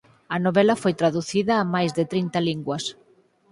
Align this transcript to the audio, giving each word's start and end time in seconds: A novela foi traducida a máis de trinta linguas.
A 0.35 0.37
novela 0.45 0.79
foi 0.83 0.93
traducida 1.01 1.53
a 1.57 1.65
máis 1.73 1.91
de 1.97 2.03
trinta 2.11 2.39
linguas. 2.49 2.83